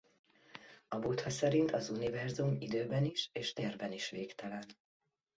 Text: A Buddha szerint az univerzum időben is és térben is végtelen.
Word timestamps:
A 0.87 0.99
Buddha 0.99 1.29
szerint 1.29 1.71
az 1.71 1.89
univerzum 1.89 2.55
időben 2.61 3.05
is 3.05 3.29
és 3.33 3.53
térben 3.53 3.91
is 3.91 4.09
végtelen. 4.09 4.65